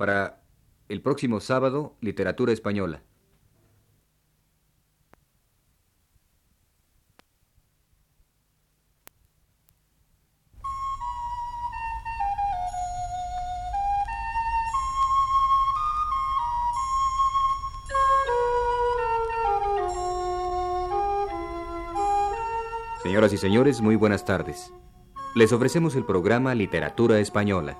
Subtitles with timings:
[0.00, 0.40] para
[0.88, 3.02] el próximo sábado, literatura española.
[23.02, 24.72] Señoras y señores, muy buenas tardes.
[25.34, 27.76] Les ofrecemos el programa Literatura Española,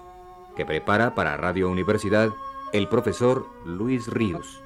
[0.61, 2.34] que prepara para Radio Universidad
[2.74, 4.62] el profesor Luis Ríos.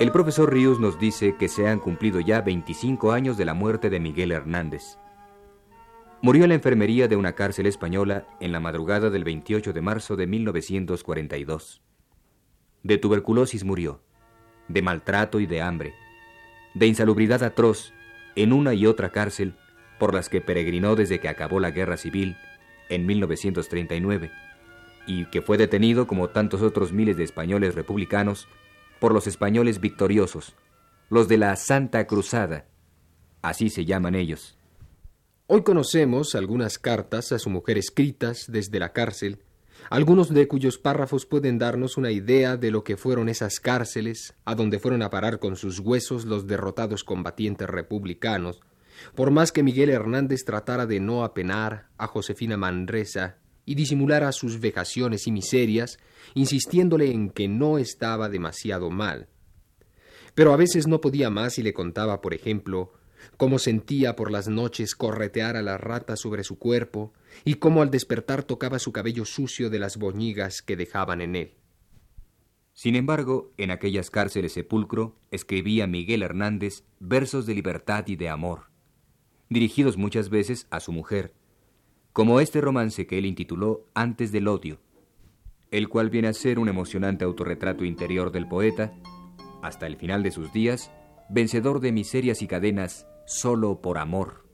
[0.00, 3.90] El profesor Ríos nos dice que se han cumplido ya 25 años de la muerte
[3.90, 4.96] de Miguel Hernández.
[6.22, 10.16] Murió en la enfermería de una cárcel española en la madrugada del 28 de marzo
[10.16, 11.82] de 1942.
[12.82, 14.00] De tuberculosis murió,
[14.68, 15.94] de maltrato y de hambre,
[16.74, 17.92] de insalubridad atroz
[18.36, 19.54] en una y otra cárcel
[19.98, 22.36] por las que peregrinó desde que acabó la guerra civil
[22.88, 24.30] en 1939
[25.06, 28.46] y que fue detenido como tantos otros miles de españoles republicanos
[29.00, 30.54] por los españoles victoriosos,
[31.08, 32.66] los de la Santa Cruzada,
[33.42, 34.56] así se llaman ellos.
[35.46, 39.38] Hoy conocemos algunas cartas a su mujer escritas desde la cárcel,
[39.90, 44.54] algunos de cuyos párrafos pueden darnos una idea de lo que fueron esas cárceles a
[44.54, 48.60] donde fueron a parar con sus huesos los derrotados combatientes republicanos,
[49.14, 54.60] por más que Miguel Hernández tratara de no apenar a Josefina Manresa y disimulara sus
[54.60, 55.98] vejaciones y miserias,
[56.34, 59.28] insistiéndole en que no estaba demasiado mal.
[60.34, 62.92] Pero a veces no podía más y le contaba, por ejemplo,
[63.36, 67.12] cómo sentía por las noches corretear a la rata sobre su cuerpo
[67.44, 71.54] y cómo al despertar tocaba su cabello sucio de las boñigas que dejaban en él.
[72.74, 78.70] Sin embargo, en aquellas cárceles sepulcro escribía Miguel Hernández versos de libertad y de amor,
[79.48, 81.34] dirigidos muchas veces a su mujer,
[82.12, 84.78] como este romance que él intituló Antes del odio,
[85.70, 88.92] el cual viene a ser un emocionante autorretrato interior del poeta,
[89.62, 90.92] hasta el final de sus días,
[91.28, 94.48] vencedor de miserias y cadenas solo por amor.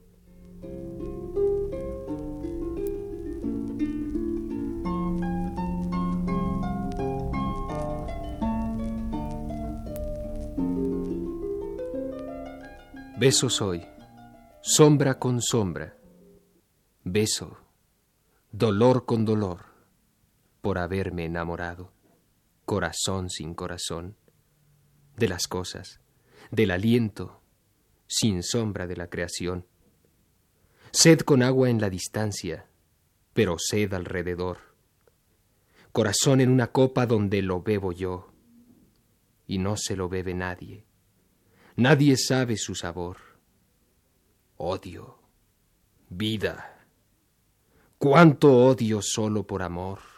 [13.17, 13.81] Beso soy,
[14.61, 15.97] sombra con sombra,
[17.05, 17.57] beso,
[18.51, 19.61] dolor con dolor,
[20.61, 21.93] por haberme enamorado,
[22.65, 24.17] corazón sin corazón,
[25.15, 26.01] de las cosas,
[26.51, 27.41] del aliento,
[28.07, 29.65] sin sombra de la creación.
[30.91, 32.67] Sed con agua en la distancia,
[33.33, 34.59] pero sed alrededor.
[35.91, 38.31] Corazón en una copa donde lo bebo yo,
[39.47, 40.85] y no se lo bebe nadie.
[41.75, 43.17] Nadie sabe su sabor.
[44.57, 45.19] Odio,
[46.09, 46.87] vida.
[47.97, 50.14] Cuánto odio solo por amor.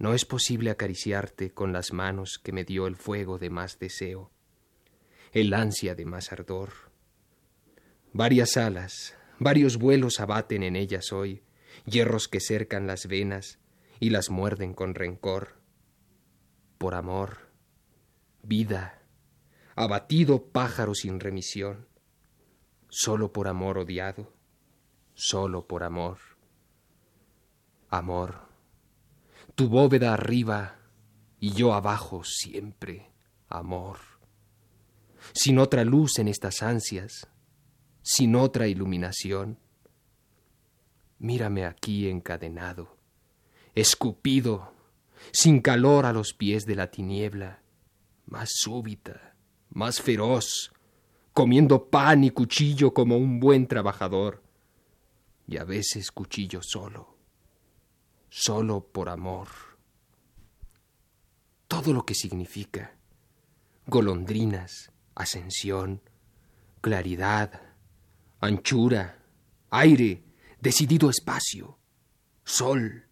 [0.00, 4.32] No es posible acariciarte con las manos que me dio el fuego de más deseo
[5.32, 6.72] el ansia de más ardor.
[8.12, 11.42] Varias alas, varios vuelos abaten en ellas hoy,
[11.84, 13.60] hierros que cercan las venas
[14.00, 15.60] y las muerden con rencor.
[16.78, 17.50] Por amor,
[18.42, 19.02] vida,
[19.76, 21.86] abatido pájaro sin remisión,
[22.88, 24.34] solo por amor odiado,
[25.14, 26.18] solo por amor.
[27.88, 28.49] Amor,
[29.60, 30.78] tu bóveda arriba
[31.38, 33.12] y yo abajo siempre,
[33.46, 33.98] amor
[35.34, 37.28] sin otra luz en estas ansias,
[38.00, 39.58] sin otra iluminación.
[41.18, 42.96] Mírame aquí encadenado,
[43.74, 44.72] escupido,
[45.30, 47.62] sin calor a los pies de la tiniebla,
[48.24, 49.36] más súbita,
[49.68, 50.72] más feroz,
[51.34, 54.42] comiendo pan y cuchillo como un buen trabajador,
[55.46, 57.09] y a veces cuchillo solo,
[58.30, 59.48] solo por amor.
[61.68, 62.96] Todo lo que significa,
[63.86, 66.00] golondrinas, ascensión,
[66.80, 67.60] claridad,
[68.40, 69.22] anchura,
[69.70, 70.24] aire,
[70.60, 71.78] decidido espacio,
[72.44, 73.06] sol,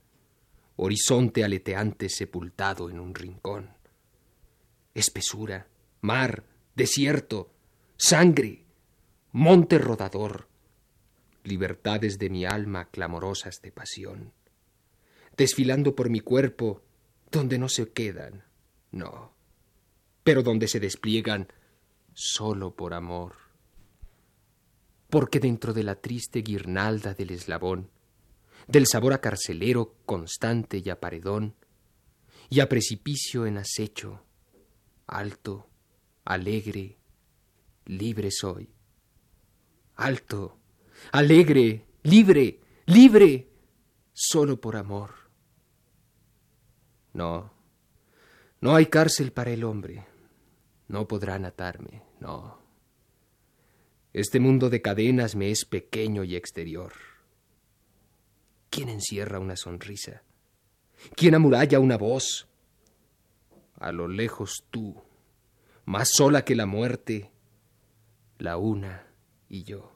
[0.77, 3.77] horizonte aleteante sepultado en un rincón,
[4.95, 5.69] espesura,
[6.01, 6.45] mar,
[6.75, 7.53] desierto,
[7.97, 8.65] sangre,
[9.33, 10.49] monte rodador,
[11.43, 14.33] libertades de mi alma clamorosas de pasión,
[15.39, 16.83] desfilando por mi cuerpo
[17.31, 18.45] donde no se quedan,
[18.91, 19.35] no,
[20.25, 21.49] pero donde se despliegan
[22.13, 23.37] solo por amor.
[25.09, 27.89] Porque dentro de la triste guirnalda del eslabón,
[28.67, 31.55] del sabor a carcelero constante y a paredón,
[32.51, 34.25] y a precipicio en acecho,
[35.07, 35.71] Alto,
[36.25, 36.99] alegre,
[37.87, 38.69] libre soy.
[39.95, 40.59] Alto,
[41.13, 43.49] alegre, libre, libre,
[44.13, 45.28] solo por amor.
[47.19, 47.51] No,
[48.61, 50.07] no hay cárcel para el hombre.
[50.87, 52.63] No podrán atarme, no.
[54.13, 56.93] Este mundo de cadenas me es pequeño y exterior.
[58.71, 60.23] ¿Quién encierra una sonrisa?
[61.17, 62.47] ¿Quién amuralla una voz?
[63.81, 64.95] A lo lejos tú,
[65.87, 67.33] más sola que la muerte,
[68.39, 69.09] la una
[69.49, 69.91] y yo.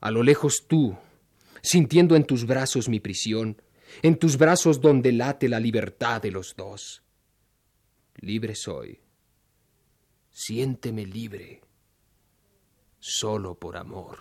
[0.00, 0.98] A lo lejos tú,
[1.62, 3.62] sintiendo en tus brazos mi prisión,
[4.02, 7.02] en tus brazos donde late la libertad de los dos.
[8.16, 9.00] Libre soy.
[10.30, 11.62] Siénteme libre,
[12.98, 14.18] solo por amor.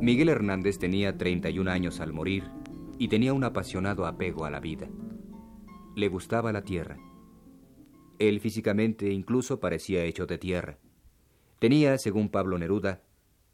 [0.00, 2.44] Miguel Hernández tenía 31 años al morir
[2.98, 4.86] y tenía un apasionado apego a la vida.
[5.94, 6.98] Le gustaba la tierra.
[8.18, 10.78] Él físicamente incluso parecía hecho de tierra.
[11.58, 13.02] Tenía, según Pablo Neruda,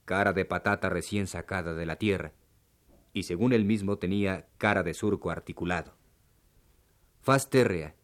[0.05, 2.33] cara de patata recién sacada de la tierra,
[3.13, 5.95] y según él mismo tenía cara de surco articulado.
[7.21, 7.95] Faz térrea,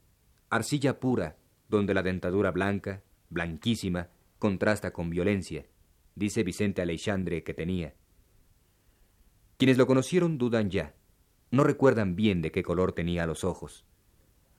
[0.50, 1.36] arcilla pura,
[1.68, 5.66] donde la dentadura blanca, blanquísima, contrasta con violencia,
[6.14, 7.94] dice Vicente Aleixandre que tenía.
[9.56, 10.94] Quienes lo conocieron dudan ya.
[11.50, 13.85] No recuerdan bien de qué color tenía los ojos.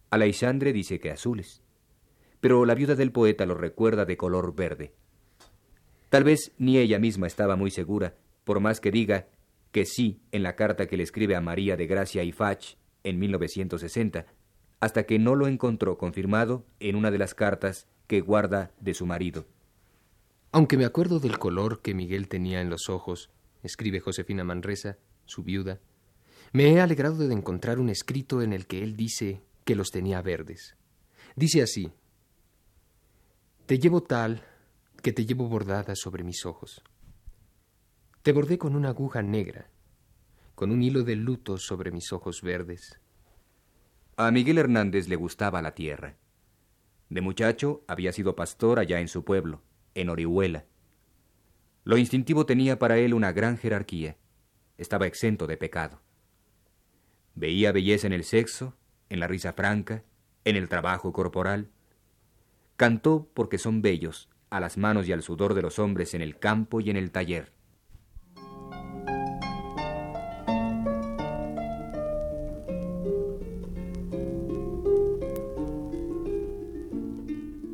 [0.09, 1.62] Aleixandre dice que azules,
[2.39, 4.94] pero la viuda del poeta lo recuerda de color verde.
[6.09, 8.15] Tal vez ni ella misma estaba muy segura,
[8.45, 9.27] por más que diga
[9.71, 13.19] que sí en la carta que le escribe a María de Gracia y Fach en
[13.19, 14.25] 1960,
[14.80, 19.06] hasta que no lo encontró confirmado en una de las cartas que guarda de su
[19.06, 19.45] marido.
[20.51, 23.30] Aunque me acuerdo del color que Miguel tenía en los ojos,
[23.63, 25.81] escribe Josefina Manresa, su viuda,
[26.53, 30.22] me he alegrado de encontrar un escrito en el que él dice que los tenía
[30.22, 30.78] verdes.
[31.36, 31.92] Dice así,
[33.66, 34.42] Te llevo tal
[35.04, 36.81] que te llevo bordada sobre mis ojos.
[38.22, 39.69] Te bordé con una aguja negra,
[40.56, 43.02] con un hilo de luto sobre mis ojos verdes.
[44.16, 46.16] A Miguel Hernández le gustaba la tierra.
[47.10, 49.63] De muchacho había sido pastor allá en su pueblo,
[49.96, 50.66] en Orihuela.
[51.84, 54.16] Lo instintivo tenía para él una gran jerarquía.
[54.78, 56.02] Estaba exento de pecado.
[57.36, 58.78] Veía belleza en el sexo,
[59.09, 60.04] en la risa franca,
[60.45, 61.69] en el trabajo corporal.
[62.75, 66.39] Cantó porque son bellos, a las manos y al sudor de los hombres en el
[66.39, 67.54] campo y en el taller.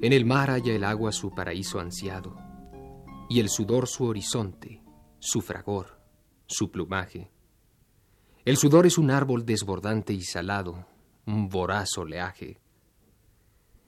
[0.02, 2.36] En el mar halla el agua su paraíso ansiado
[3.30, 4.82] y el sudor su horizonte,
[5.20, 6.02] su fragor,
[6.46, 7.32] su plumaje.
[8.44, 10.86] El sudor es un árbol desbordante y salado,
[11.26, 12.60] un voraz oleaje.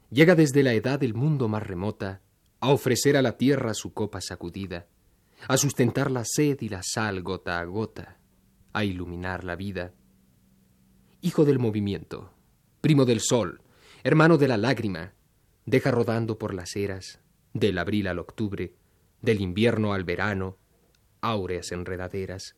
[0.10, 2.22] Llega desde la edad del mundo más remota
[2.60, 4.88] a ofrecer a la tierra su copa sacudida,
[5.48, 8.18] a sustentar la sed y la sal gota a gota,
[8.74, 9.94] a iluminar la vida.
[11.22, 12.32] Hijo del movimiento,
[12.82, 13.62] primo del sol,
[14.04, 15.14] hermano de la lágrima,
[15.66, 17.20] deja rodando por las eras,
[17.54, 18.76] del abril al octubre,
[19.22, 20.58] del invierno al verano,
[21.22, 22.56] áureas enredaderas.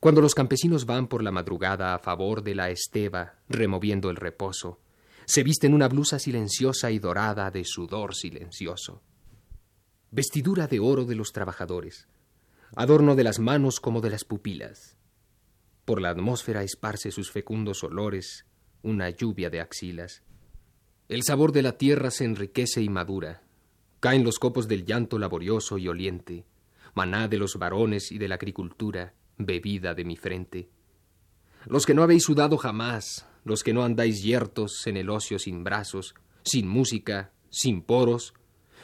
[0.00, 4.80] Cuando los campesinos van por la madrugada a favor de la esteba, removiendo el reposo,
[5.24, 9.02] se visten una blusa silenciosa y dorada de sudor silencioso.
[10.10, 12.08] Vestidura de oro de los trabajadores,
[12.76, 14.96] adorno de las manos como de las pupilas.
[15.84, 18.46] Por la atmósfera esparce sus fecundos olores,
[18.82, 20.22] una lluvia de axilas.
[21.08, 23.42] El sabor de la tierra se enriquece y madura,
[24.00, 26.46] Caen los copos del llanto laborioso y oliente,
[26.94, 30.68] maná de los varones y de la agricultura, bebida de mi frente.
[31.66, 35.64] Los que no habéis sudado jamás, los que no andáis yertos en el ocio sin
[35.64, 36.14] brazos,
[36.44, 38.34] sin música, sin poros,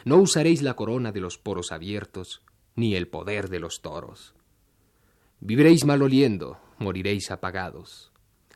[0.04, 2.42] no usaréis la corona de los poros abiertos,
[2.76, 4.34] ni el poder de los toros.
[5.40, 8.12] Viviréis maloliendo, moriréis apagados.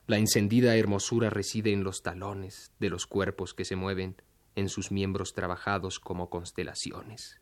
[0.07, 4.17] La encendida hermosura reside en los talones de los cuerpos que se mueven,
[4.57, 7.41] en sus miembros trabajados como constelaciones.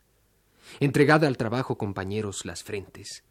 [0.80, 3.24] Entregada al trabajo, compañeros, las frentes,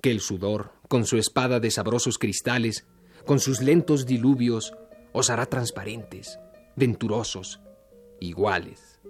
[0.00, 2.86] que el sudor, con su espada de sabrosos cristales,
[3.26, 4.72] con sus lentos diluvios,
[5.12, 6.38] os hará transparentes,
[6.76, 7.60] venturosos,
[8.20, 9.00] iguales.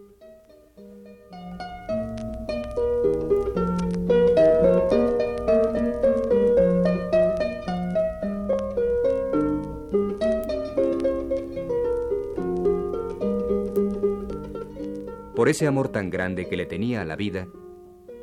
[15.34, 17.46] Por ese amor tan grande que le tenía a la vida,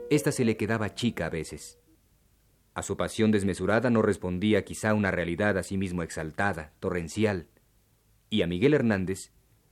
[0.09, 1.79] ésta se le quedaba chica a veces.
[2.75, 7.47] A su pasión desmesurada no respondía quizá una realidad a sí mismo exaltada, torrencial.
[8.29, 9.31] Y a Miguel Hernández,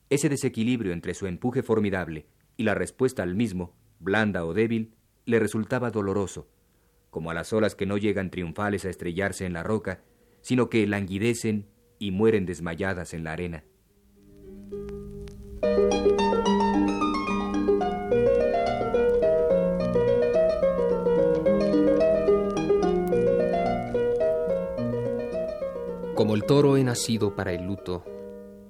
[0.10, 4.96] ese desequilibrio entre su empuje formidable y la respuesta al mismo, blanda o débil,
[5.26, 6.48] le resultaba doloroso,
[7.10, 10.02] como a las olas que no llegan triunfales a estrellarse en la roca,
[10.40, 11.68] sino que languidecen
[12.00, 13.66] y mueren desmayadas en la arena.
[26.24, 28.06] Como el toro he nacido para el luto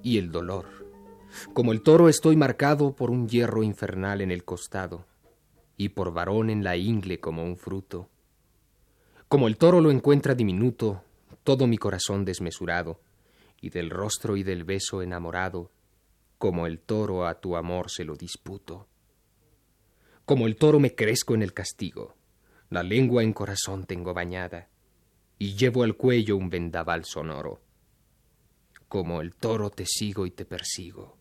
[0.02, 0.66] y el dolor.
[1.52, 5.06] Como el toro estoy marcado por un hierro infernal en el costado
[5.76, 8.08] y por varón en la ingle como un fruto.
[9.28, 11.04] Como el toro lo encuentra diminuto,
[11.44, 12.98] todo mi corazón desmesurado,
[13.60, 15.70] y del rostro y del beso enamorado,
[16.38, 18.88] como el toro a tu amor se lo disputo.
[20.24, 22.16] Como el toro me crezco en el castigo,
[22.68, 24.70] la lengua en corazón tengo bañada,
[25.38, 27.60] y llevo al cuello un vendaval sonoro.
[28.88, 31.18] Como el toro te sigo y te persigo,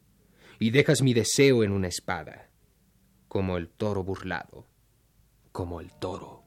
[0.59, 2.49] y dejas mi deseo en una espada,
[3.27, 4.67] como el toro burlado,
[5.51, 6.43] como el toro.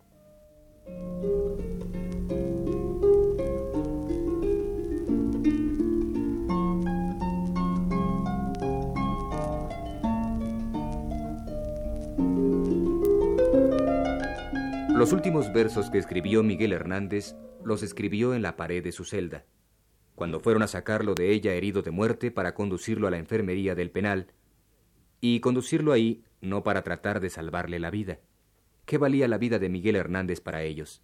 [14.97, 19.45] Los últimos versos que escribió Miguel Hernández los escribió en la pared de su celda,
[20.15, 23.91] cuando fueron a sacarlo de ella herido de muerte para conducirlo a la enfermería del
[23.91, 24.29] penal,
[25.21, 28.21] y conducirlo ahí no para tratar de salvarle la vida,
[28.85, 31.03] ¿qué valía la vida de Miguel Hernández para ellos?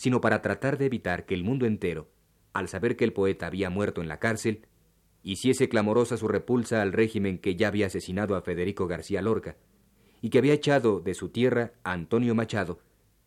[0.00, 2.08] sino para tratar de evitar que el mundo entero,
[2.54, 4.66] al saber que el poeta había muerto en la cárcel,
[5.22, 9.58] hiciese clamorosa su repulsa al régimen que ya había asesinado a Federico García Lorca,
[10.22, 12.80] y que había echado de su tierra a Antonio Machado,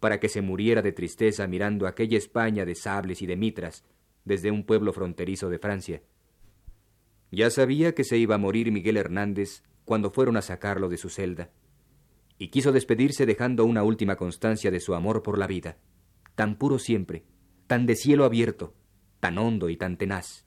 [0.04, 3.86] para que se muriera de tristeza mirando aquella España de sables y de mitras
[4.26, 6.02] desde un pueblo fronterizo de Francia.
[7.32, 11.08] Ya sabía que se iba a morir Miguel Hernández cuando fueron a sacarlo de su
[11.08, 11.52] celda,
[12.38, 15.78] y quiso despedirse dejando una última constancia de su amor por la vida,
[16.36, 17.24] tan puro siempre,
[17.68, 18.74] tan de cielo abierto,
[19.22, 20.46] tan hondo y tan tenaz.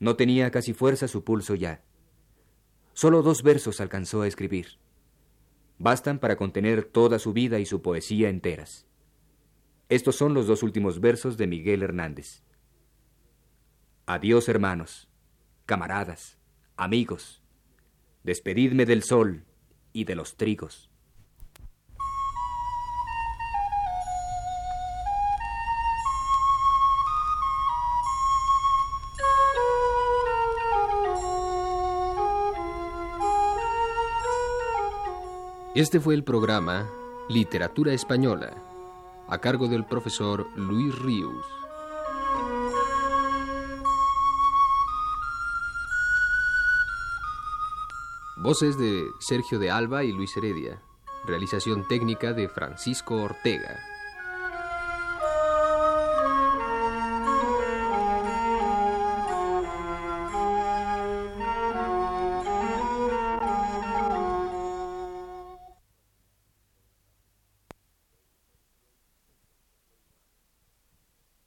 [0.00, 1.84] No tenía casi fuerza su pulso ya.
[2.94, 4.78] Solo dos versos alcanzó a escribir
[5.78, 8.86] bastan para contener toda su vida y su poesía enteras.
[9.88, 12.42] Estos son los dos últimos versos de Miguel Hernández.
[14.06, 15.08] Adiós hermanos,
[15.64, 16.38] camaradas,
[16.76, 17.42] amigos,
[18.24, 19.44] despedidme del sol
[19.92, 20.87] y de los trigos.
[35.78, 36.90] Este fue el programa
[37.28, 38.52] Literatura Española,
[39.28, 41.46] a cargo del profesor Luis Ríos.
[48.38, 50.82] Voces de Sergio de Alba y Luis Heredia.
[51.24, 53.78] Realización técnica de Francisco Ortega.